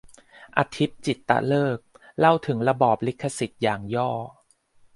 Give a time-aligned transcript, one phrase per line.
[0.57, 4.11] อธิป จิตตฤกษ์ เล่าถึงระบอบลิขสิทธิ์อย่างย่อ